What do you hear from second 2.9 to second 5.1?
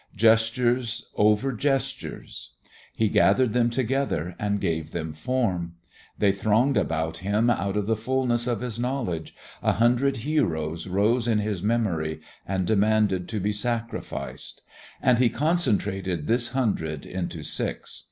He gathered them together and gave